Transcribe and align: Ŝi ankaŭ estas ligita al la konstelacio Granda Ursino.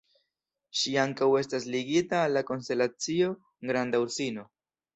Ŝi 0.79 0.93
ankaŭ 1.01 1.27
estas 1.41 1.67
ligita 1.75 2.23
al 2.29 2.35
la 2.39 2.45
konstelacio 2.49 3.31
Granda 3.73 4.05
Ursino. 4.09 4.51